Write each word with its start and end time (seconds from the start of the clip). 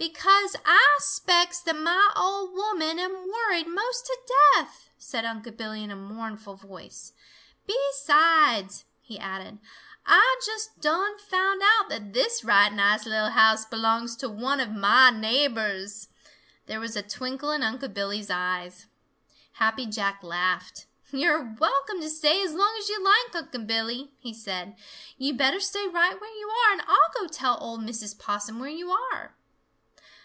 "Because 0.00 0.54
Ah 0.64 0.96
'spects 1.00 1.58
that 1.62 1.74
mah 1.74 2.12
ol' 2.14 2.52
woman 2.54 3.00
am 3.00 3.26
worried 3.26 3.66
most 3.66 4.06
to 4.06 4.16
death," 4.54 4.88
said 4.96 5.24
Unc' 5.24 5.56
Billy, 5.56 5.82
in 5.82 5.90
a 5.90 5.96
mournful 5.96 6.54
voice. 6.54 7.14
"Besides," 7.66 8.84
he 9.00 9.18
added, 9.18 9.58
"Ah 10.06 10.36
just 10.46 10.80
done 10.80 11.18
found 11.18 11.62
out 11.64 11.88
that 11.88 12.12
this 12.12 12.44
right 12.44 12.72
nice 12.72 13.06
lil' 13.06 13.30
house 13.30 13.64
belongs 13.66 14.14
to 14.18 14.28
one 14.28 14.60
of 14.60 14.70
mah 14.70 15.10
neighbors." 15.10 16.06
There 16.66 16.78
was 16.78 16.94
a 16.94 17.02
twinkle 17.02 17.50
in 17.50 17.64
Unc' 17.64 17.92
Billy's 17.92 18.30
eyes. 18.30 18.86
Happy 19.54 19.84
Jack 19.84 20.22
laughed. 20.22 20.86
"You're 21.10 21.56
welcome 21.58 22.00
to 22.02 22.08
stay 22.08 22.40
as 22.44 22.54
long 22.54 22.76
as 22.78 22.88
you 22.88 23.02
like, 23.02 23.34
Unc' 23.34 23.66
Billy," 23.66 24.12
he 24.20 24.32
said. 24.32 24.76
"You 25.16 25.34
better 25.34 25.58
stay 25.58 25.88
right 25.88 26.20
where 26.20 26.36
you 26.38 26.48
are, 26.48 26.72
and 26.74 26.82
I'll 26.82 27.10
go 27.18 27.26
tell 27.26 27.58
old 27.60 27.80
Mrs. 27.80 28.16
Possum 28.16 28.60
where 28.60 28.70
you 28.70 28.92
are." 28.92 29.34